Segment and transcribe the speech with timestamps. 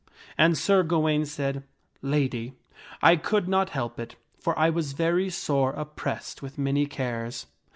[0.35, 1.61] And Sir Gawaine said,
[2.01, 2.53] "Lady,
[3.03, 7.45] I could not help it, for I was very sore oppressed with many cares.